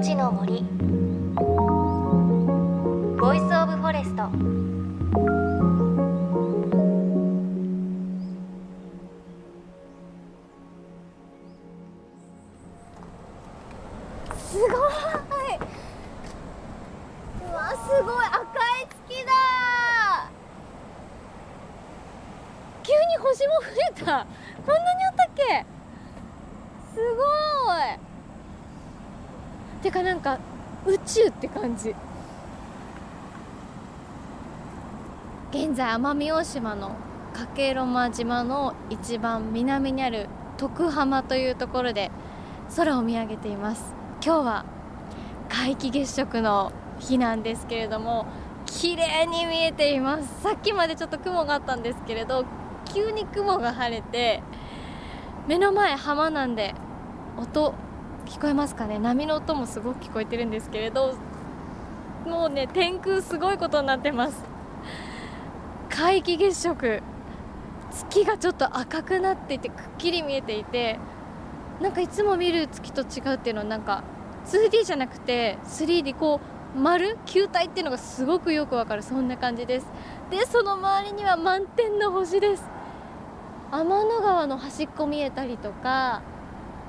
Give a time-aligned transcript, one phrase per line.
[0.00, 0.62] 命の森。
[3.20, 4.30] Voice of Forest。
[14.38, 14.70] すごい。
[17.44, 18.24] うわすごい。
[18.24, 19.30] 赤い月だ。
[22.82, 24.26] 急に星も増えた。
[24.64, 25.66] こんなにあったっけ？
[26.94, 27.20] すご
[27.76, 28.09] い。
[29.82, 30.38] てかなんか
[30.86, 31.94] 宇宙って感じ。
[35.52, 36.92] 現在奄美大島の
[37.34, 42.10] 加計呂麻島の一番南にある徳浜というところで
[42.76, 43.92] 空を見上げています。
[44.24, 44.64] 今日は
[45.48, 48.26] 皆既月食の日なんですけれども
[48.66, 50.42] 綺麗に見えています。
[50.42, 52.44] さっきまでちょっと雲があったんですけれど
[52.84, 54.42] 急に雲が晴れて
[55.48, 56.74] 目の前浜なんで
[57.36, 57.74] 音
[58.30, 59.00] 聞こえますかね？
[59.00, 61.16] 波の音もすごく聞こえてるんですけれど
[62.24, 64.44] もうね天空すごいことになってます。
[65.90, 67.02] 皆既月食。
[67.90, 71.00] 月がちょっと赤くなっていてくっきり見えていて
[71.80, 74.04] なんかいつも見る月と違うっていうのはなんか
[74.46, 76.40] 2D じゃなくて 3D こ
[76.76, 79.02] う丸球体っていうのがすごくよくわかる。
[79.02, 79.86] そんな感じです。
[80.30, 82.62] でその周りには満天の星です。
[83.72, 86.22] 天の川の端っこ見えたりとか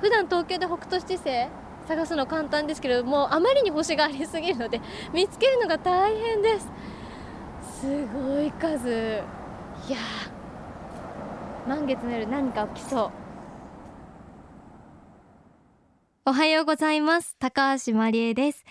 [0.02, 1.48] 普段東京で北斗七星
[1.86, 4.80] 探すの簡単ですけれどもあまりに星がありすぎるので
[5.14, 6.68] 見つけるのが大変です。
[7.80, 8.88] すごい数。
[8.88, 11.68] いやー。
[11.68, 13.10] 満月の夜何か起きそう。
[16.26, 17.36] おはようございます。
[17.38, 18.64] 高橋真理恵です。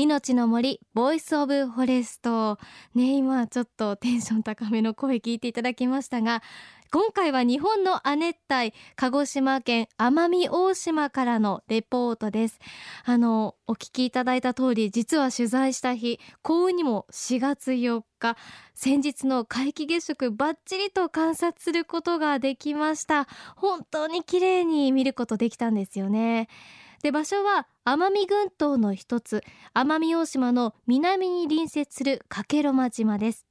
[0.00, 2.58] 命の森 Voice of Forest。
[2.94, 6.42] ね今ちょっとテンション高めの声聞いていただきましたが
[6.90, 12.58] 今回は日本の亜熱帯鹿児島県奄美大島からのレポートです。
[13.04, 18.38] あのお聞きいただいた通り実は取材した日幸運にも4月4日
[18.74, 23.28] 先日の皆既月食バッチリと観察することができました。
[23.54, 26.48] 本当に綺麗に見ることできたんですよね。
[27.02, 29.42] で場所は奄美群島の一つ
[29.74, 33.46] 奄美大島の南に隣接する加計呂麻島です。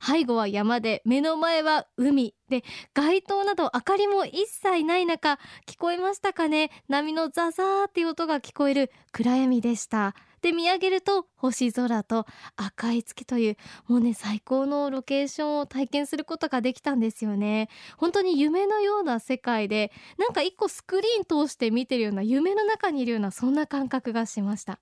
[0.00, 2.62] 背後は山で目の前は海で
[2.94, 6.70] 街灯など明かりも一切ない中聞こえましたかね？
[6.88, 10.14] 波のザザーっていう音が聞こえる暗闇でした。
[10.42, 12.26] で見上げると星空と
[12.56, 13.56] 赤い月という
[13.86, 17.68] もうね最高のロケーションを体験することができたんですよね。
[17.96, 24.78] 本当に夢のような世界でなんか一個スクリーン通して見てるような夢の中にいるようなそんな感覚がしました。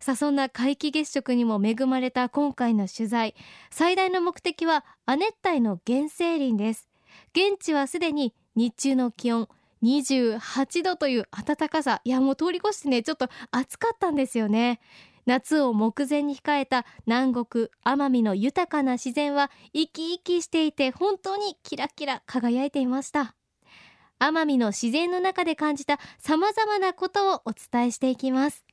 [0.00, 3.34] さあそんな皆既月食にも恵まれた今回の取材。
[3.70, 6.88] 最大の目的は亜熱帯の原生林です。
[7.32, 9.48] 現地はすでに日中の気温
[9.82, 12.00] 28度という暖かさ。
[12.04, 14.80] いやもう通り越してねちょっと暑かったんですよね。
[15.26, 23.34] 夏を目前に控えた南国奄美の豊かな自然は生き生きしていて本当にキラキラ輝いていました。
[24.18, 28.64] 奄美の自然の中で感じた様々なことをお伝えしていきます。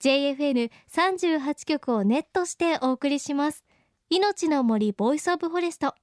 [0.00, 3.64] JFN38 局をネットしてお送りします。
[4.10, 5.94] 命の森 Voice of Forest。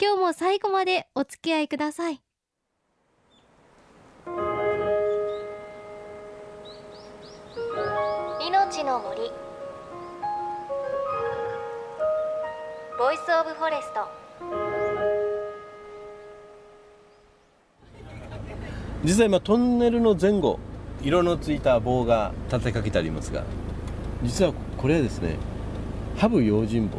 [0.00, 2.27] 今日も最後までお付き合いください。
[8.70, 9.20] 命の森。
[12.98, 14.06] Voice of Forest。
[19.04, 20.58] 実際今トンネルの前後
[21.02, 23.44] 色のついた棒が立てかけてありますが
[24.22, 25.36] 実はこれはですね
[26.18, 26.98] ハブ用心棒。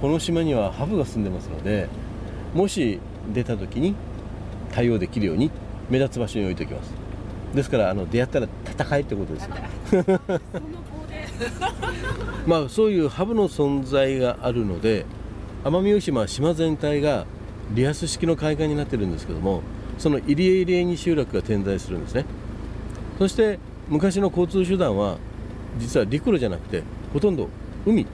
[0.00, 1.88] この島にはハブが住んでますので
[2.54, 3.00] もし
[3.34, 3.96] 出た時に
[4.70, 5.50] 対応できるように
[5.88, 6.99] 目立つ場所に置いておきます。
[7.54, 9.50] ですからあの出会ったら戦いってことですよ。
[12.46, 15.04] まあそういうハブの存在があるので
[15.64, 17.26] 奄美大島は島全体が
[17.74, 19.62] リアス式の海岸になってるんですけども
[19.98, 22.24] その入り江入り江に集落が点在するんですね。
[23.18, 23.58] そして
[23.88, 25.18] 昔の交通手段は
[25.78, 26.82] 実は陸路じゃなくて
[27.12, 27.48] ほとんど
[27.86, 28.06] 海。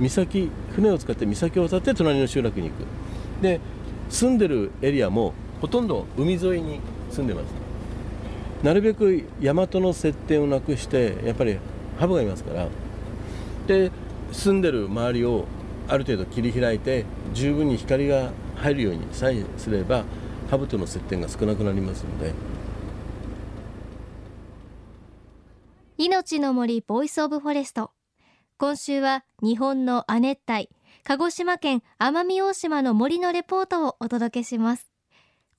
[0.00, 3.42] 岬船を使って岬を渡って隣の集落に行く。
[3.42, 3.60] で
[4.08, 7.59] 住んでるエリアもほとんど海沿いに住んでます
[8.62, 11.58] なるべく大和の接点をなくしてやっぱり
[11.98, 12.68] ハブがいますから。
[13.66, 13.90] で
[14.32, 15.46] 住んでる周りを
[15.88, 17.04] ある程度切り開いて
[17.34, 20.04] 十分に光が入るようにさえすれば
[20.50, 22.32] ハブとの接点が少なくなりますので。
[25.98, 27.90] 命の森 Voice of Forest。
[28.56, 30.68] 今週は日本の亜熱帯
[31.04, 34.89] 鹿児島県奄美大島の森のレポートをお届けします。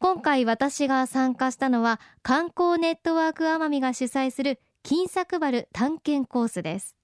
[0.02, 6.96] 今回私が参加したのは観光ネットワーク奄美が主催する金作原探検コースです。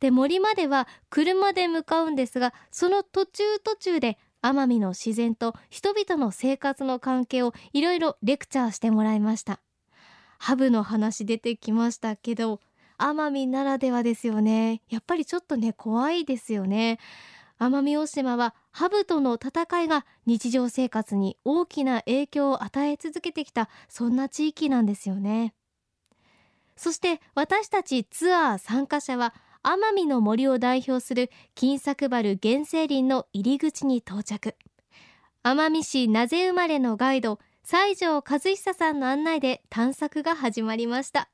[0.00, 9.60] で森までは車で向かうんですがその途中途中で奄美の自然と人々の生活の関係をいろいろレクチャーしてもらいました。
[10.38, 12.60] ハブの話出てきましたけど
[12.98, 14.82] 奄美ならではですよね。
[14.90, 16.98] やっぱりちょっとね怖いですよね。
[17.60, 25.52] 奄美大島はハブとの戦いが日常生活に大きな影響を与え続けてきたそんな地域なんですよね。
[26.74, 34.56] そして私たちツアー参加者は奄美の森を代表する金作原原生林の入り口に到着。
[35.44, 41.28] 奄美市名瀬生まれのガイド西条和久さんの案内で探索が始まりました。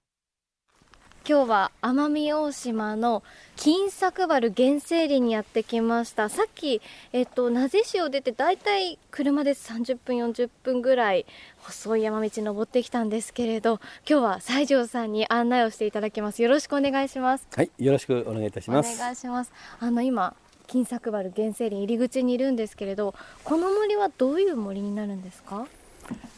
[1.28, 3.24] 今日は奄美大島の
[3.56, 6.28] 金作原原生林にやってきました。
[6.28, 6.80] さっき、
[7.12, 11.26] えっと、名瀬市を出てだいたい車で30分40分ぐらい
[11.58, 16.42] 細い山道登ってきたんですけれど今日は西条さんに案内をしていただきます。
[16.42, 17.48] よろしくお願いします。
[17.56, 18.94] はいよろしくお願いいたします。
[18.94, 19.52] お願いします。
[19.80, 20.32] あの今
[20.68, 25.66] 金作原原生林入り口にいるんですけれどこの森はどういう森になるんですか？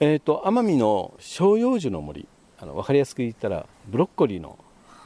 [0.00, 2.26] えっ、と奄美の照葉樹の森。
[2.60, 4.58] あの分かりやすく言ったらブロッコリーの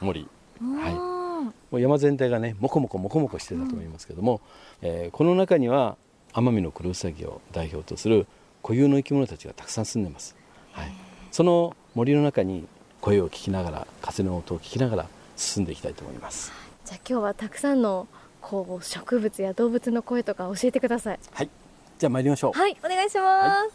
[0.03, 0.27] 森。
[0.61, 0.93] はい。
[0.93, 4.41] もう山全体がねもこもこもこもこしてたと思いますけども、
[4.81, 5.97] うん、えー、この中には
[6.33, 8.27] 奄美のクロウサギを代表とする
[8.61, 10.35] 固有の生き物たちがたくさん住んでます、
[10.71, 10.91] はい、
[11.31, 12.67] その森の中に
[13.01, 16.53] 声を聞きながら風の音を聞きながら進んでいきたいと思います。
[16.85, 18.07] じゃあ今日はたくさんの
[18.39, 21.19] こう植物や動物の声とか教えてください。
[21.31, 21.49] はい。
[21.97, 22.57] じゃあ参りましょう。
[22.57, 23.67] はいお願いしま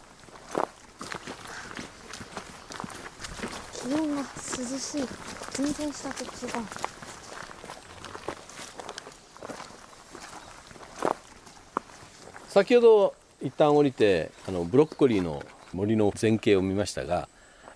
[0.55, 0.69] す、はい。
[3.89, 4.25] 気温が涼
[4.79, 6.29] しい全然下と違う。
[12.47, 17.27] 先ほど一旦降りてあのブロッコリーの森の前景を見ましたが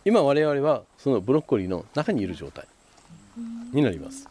[0.06, 2.66] 今我々はそのブロッコリーの中にいる状態
[3.74, 4.30] になります。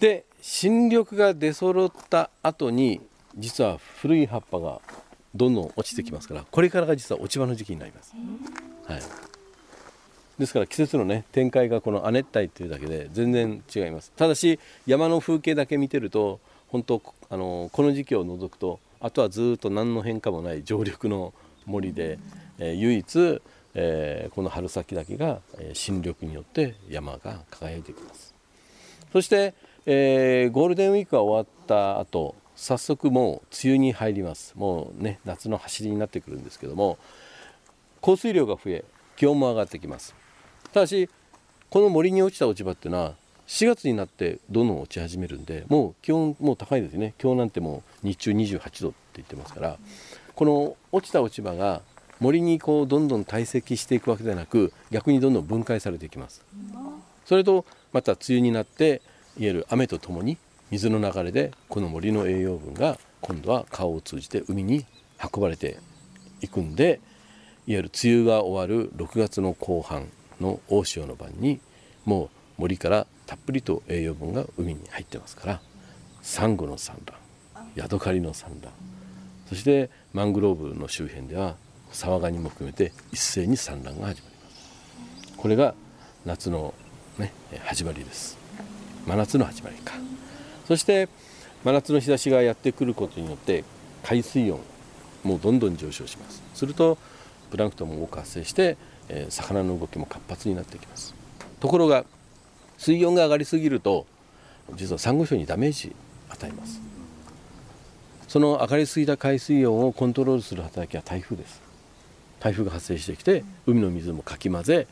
[0.00, 3.00] で新緑が出揃った後に
[3.36, 4.80] 実は古い葉っぱが
[5.36, 8.12] どんどん落ちてきますからこれからが実は落ち葉の時期になります、
[8.86, 9.02] はい、
[10.38, 14.12] ですから季節のね展開がこの亜熱帯っていうだけで全然違います。
[14.16, 21.34] ただし山の風景だけ見てると本当あのこの時期を除くとあとはずっと何の変化もない常緑の
[21.66, 22.18] 森で、
[22.58, 23.40] えー、唯一、
[23.74, 28.34] えー、この春先だけが、えー、新緑によって山が輝いてきます。
[29.12, 29.54] そして、
[29.86, 34.54] えー、ゴールデンウィークが終わった後早速もう梅雨に入ります。
[34.56, 36.98] もうね夏の走りになってくるんですけども
[38.00, 38.84] 降水量が増え
[39.16, 40.14] 気温も上がってきます。
[40.72, 41.08] ただし
[41.70, 43.14] この森に落ちた落ち葉っていうのは
[43.46, 47.14] 4月になってどんどん落ち始めるんでもう気温もう高いですね。
[47.20, 49.78] 今日なんてもう日中28度って言ってますから
[50.34, 51.80] この落ちた落ち葉が
[52.20, 56.44] 森にこうどんどん堆積していくわけではなく逆にどんどん分解されていきます。
[57.24, 58.86] それとまた梅雨になって
[59.38, 60.36] いわゆる雨とともに
[60.70, 64.84] 水の流れでこの森の栄養分が今度は川を通じて海に
[65.22, 65.78] 運ばれて
[66.42, 67.00] いくんで
[67.66, 70.08] いわゆる梅雨が終わる6月の後半
[70.40, 71.60] の大潮の晩に
[72.04, 75.60] もう森からたっぷりと栄養分が海に入ってますから
[76.22, 77.18] サンゴの産卵
[77.74, 78.72] ヤドカリの産卵
[79.48, 81.56] そしてマングローブの周辺では
[81.90, 85.36] サワガニも含めて一斉に産卵が始まります。
[85.36, 85.74] これが
[86.26, 86.74] 夏の、
[87.18, 87.32] ね、
[87.64, 88.36] 始まりです。
[89.06, 89.94] 真夏の始まりか。
[90.66, 91.08] そして
[91.64, 93.64] 真夏の日差しがやってくることによって
[94.02, 94.60] 海水温
[95.24, 96.42] もどんどん上昇します。
[96.54, 96.98] すると
[97.50, 98.76] プランクトンも多く発生して
[99.08, 101.14] え、魚の動きも活発になってきます。
[101.60, 102.04] ところが
[102.76, 104.06] 水温が上がりすぎると
[104.74, 105.94] 実はサンゴ礁にダメージ
[106.28, 106.80] 与えます。
[108.28, 111.60] その上がりすぎた海水温をコントロールする働きは台風です。
[112.40, 114.86] 台風が発生してきて海の水もかき混ぜ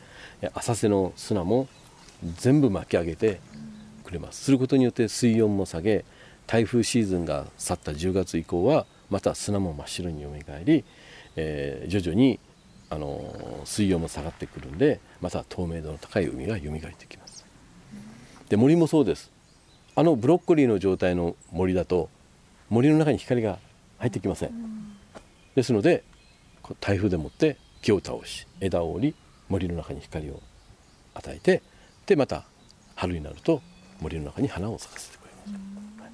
[0.53, 1.67] 浅瀬の砂も
[2.37, 3.39] 全部巻き上げて
[4.03, 4.43] くれます。
[4.43, 6.03] することによって水温も下げ
[6.47, 10.83] 台風シーズンが去った10月以降はまた砂も真っ白によみがえり、
[11.35, 12.39] えー、徐々に
[12.89, 17.45] あの水温も下がってくるんでまた透明度の高い海が蘇ってきます。
[18.49, 19.31] で森もそうです。
[19.95, 22.09] あのブロッコリーの状態の森だと
[22.69, 23.59] 森の中に光が
[23.97, 24.51] 入ってきません。
[25.55, 26.03] ですので
[26.79, 29.15] 台風でもって木を倒し枝を折り
[29.49, 30.41] 森の中に光を
[31.13, 31.61] 与えて
[32.05, 32.45] でまた
[32.95, 33.61] 春になると
[34.01, 36.11] 森の中に花を咲かせてくれます、はい、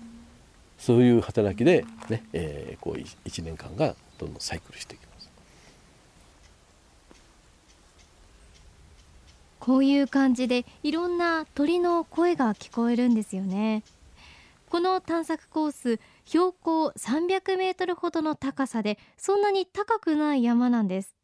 [0.77, 5.12] そういう働きでね、えー、こう1年間がどんどんサイクルしていきます。
[9.63, 13.84] こういう感じでいろんな鳥の声が聞こえるんですよね。
[14.70, 21.15] この探索コース標高300メートルほどの高さでそんなに高くない山なんです。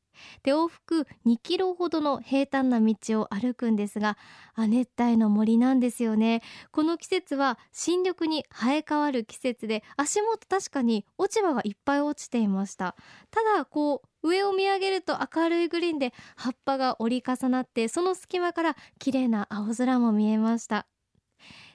[0.44, 4.18] で往復2キロほどの平坦な道を歩くんですが
[4.56, 6.42] 亜熱帯の森なんですよね。
[6.72, 12.96] この季節は新緑に生え変わる季節で足元確かに落ち葉がいっぱい落ちていました。
[13.32, 20.86] ただこう上を見上げると明るいグリーンで葉っぱが折り重なってその隙間から綺麗な青空も見えました。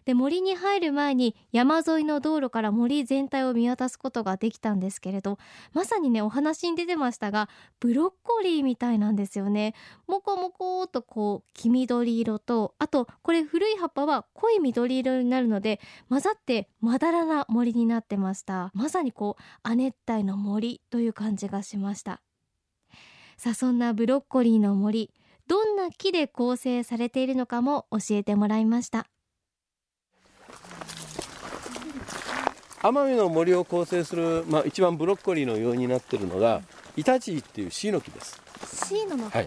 [0.05, 5.39] で森に入る前に山沿いの道路から森全体を見渡すことができたんですけれど
[5.73, 7.49] まさにねお話に出てましたが
[7.81, 9.75] ブロッコリーみたいなんですよね。
[10.07, 18.71] もこもことこう黄緑色とあとこれ古い葉っぱは濃い緑色になるので混ざってまだらな森になってました。
[18.75, 22.21] まさにこう亜熱帯の森という感じがしました。
[23.37, 25.11] さあそんなブロッコリーの森
[25.47, 29.07] どんな木で構成されているのかも教えてもらいました。
[32.85, 36.61] 奄美の森を構成する、まあ、一番ブロッコリーのようになってるのが
[36.97, 38.43] イタチっていうシイの木です。
[38.87, 39.45] シイの仲間、は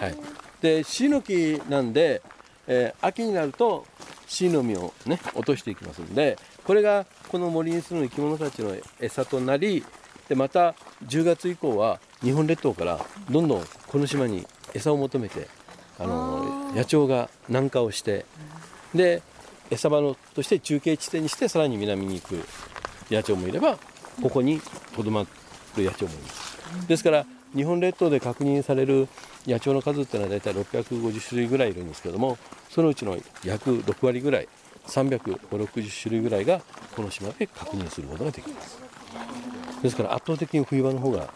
[0.00, 0.16] はい、
[0.60, 2.20] でシイの木なんで、
[2.66, 3.86] えー、秋になると
[4.26, 9.84] シイの実をね落としていきますんでこれがこの森に住む生き物たちの餌となり
[10.28, 10.74] でまた
[11.06, 12.98] 10月以降は日本列島から
[13.30, 15.46] どんどんこの島に餌を求めて
[16.00, 18.26] あの野鳥が南下をして
[18.94, 19.22] で
[19.74, 22.44] 餌場のとして中継地点にしてさらに南に行く
[23.10, 23.78] 野鳥もいれば
[24.22, 24.60] ここに
[24.94, 25.22] とどま
[25.76, 29.08] る野鳥もいますですから日本列島で確認される
[29.46, 32.38] 野鳥の数っていうのは大体650種類ぐらいいるんですけども
[32.70, 34.48] そのうちの約6割ぐらい
[34.86, 36.60] 35060種類ぐらいが
[36.94, 38.78] この島で確認することができます。
[39.82, 41.32] ですから圧倒的に冬場の方が、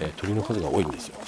[0.00, 1.18] えー、鳥の数が多いんですよ。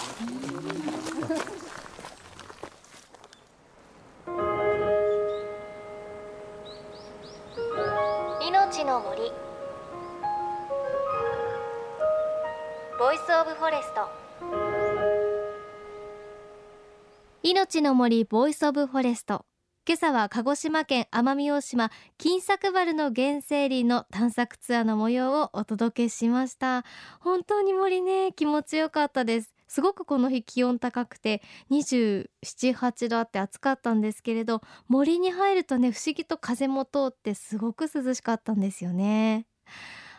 [17.79, 19.47] の森 Voice of Forest
[19.87, 26.85] 今朝は鹿児島県奄美大島金作原の原生林の探索ツアーの模様をお届けしました。
[27.21, 29.55] 本当に森ね気持ちよかったです。
[29.69, 39.47] すごくこの日気温高くて27、8度あって暑かったんですけれど森に入るとね不思議と風も通ってすごく涼しかったんですよね。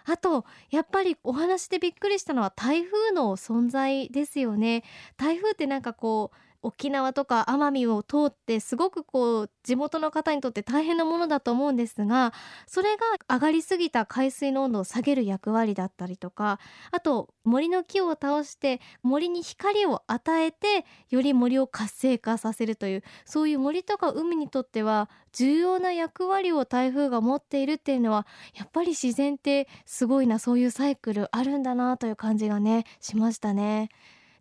[0.05, 4.84] あとやっぱりお話でびっくりしたのは台風の存在ですよね。
[5.17, 12.34] 台風ってなんかこう沖縄とか奄美を通ってすごくこう地元の方にとって大変なものだと思うんですが
[12.68, 16.60] それが上がりすぎた海水の温度を下げる役割だったりとか
[16.91, 33.89] あと森の木を倒して森に光を与えてより森を活性化させるというそういう森とか海にとっては重要な役割を台風が持っているっていうのはやっぱり自然ってすごいなそういうサイクルあるんだなという感じがねしましたね。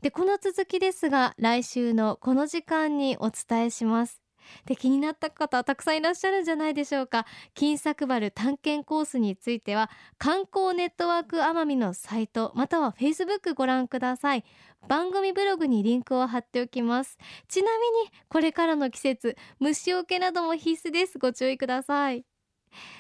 [0.03, 4.21] でこの続きですが来週のこの時間にお伝えします。
[4.65, 7.27] で気になった方たくさんいらっしゃるんじゃないでしょうか。
[7.55, 14.45] 金作原探検コースについては観光ネットワーク奄美のサイトまたはフェイスブックご覧ください。
[14.89, 17.19] 番組ブログにリンクを貼っておきます。
[17.49, 21.19] ちなみにこれからの季節虫除けなども必須です。
[21.19, 22.30] ご注意ください。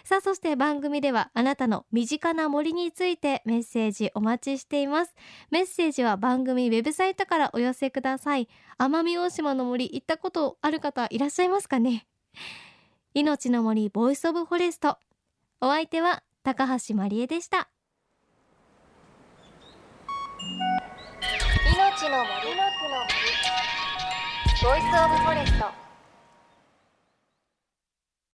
[0.04, 5.14] さあそして番組ではあなたの身近な森についてメッセージお待ちしています。
[5.50, 8.48] メッセージは番組ウェブサイトからお寄せください。
[8.78, 12.06] 奄美大島の森行ったことある方いらっしゃいますかね？
[13.14, 14.98] 命の森 Voice of Forest。
[15.60, 17.68] お相手は高橋万里恵でした。
[21.72, 22.28] 命の森。
[24.62, 25.89] Voice of Forest。